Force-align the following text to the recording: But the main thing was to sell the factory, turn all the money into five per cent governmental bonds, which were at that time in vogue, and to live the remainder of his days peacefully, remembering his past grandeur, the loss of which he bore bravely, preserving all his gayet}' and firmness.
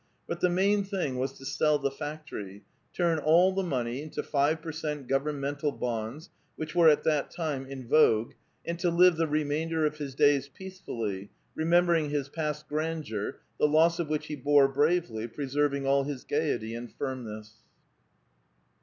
But 0.27 0.39
the 0.39 0.49
main 0.49 0.83
thing 0.83 1.17
was 1.19 1.33
to 1.33 1.45
sell 1.45 1.77
the 1.77 1.91
factory, 1.91 2.63
turn 2.91 3.19
all 3.19 3.51
the 3.51 3.61
money 3.61 4.01
into 4.01 4.23
five 4.23 4.59
per 4.59 4.71
cent 4.71 5.05
governmental 5.07 5.71
bonds, 5.71 6.31
which 6.55 6.73
were 6.73 6.89
at 6.89 7.03
that 7.03 7.29
time 7.29 7.67
in 7.67 7.87
vogue, 7.87 8.33
and 8.65 8.79
to 8.79 8.89
live 8.89 9.15
the 9.17 9.27
remainder 9.27 9.85
of 9.85 9.97
his 9.97 10.15
days 10.15 10.47
peacefully, 10.47 11.29
remembering 11.53 12.09
his 12.09 12.29
past 12.29 12.67
grandeur, 12.67 13.41
the 13.59 13.67
loss 13.67 13.99
of 13.99 14.09
which 14.09 14.25
he 14.25 14.35
bore 14.35 14.67
bravely, 14.67 15.27
preserving 15.27 15.85
all 15.85 16.01
his 16.03 16.23
gayet}' 16.25 16.75
and 16.75 16.91
firmness. 16.91 17.57